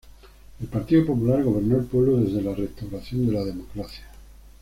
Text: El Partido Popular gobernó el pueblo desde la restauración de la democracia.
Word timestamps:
El 0.59 0.65
Partido 0.65 1.05
Popular 1.05 1.43
gobernó 1.43 1.77
el 1.77 1.85
pueblo 1.85 2.17
desde 2.17 2.41
la 2.41 2.55
restauración 2.55 3.27
de 3.27 3.33
la 3.33 3.43
democracia. 3.45 4.07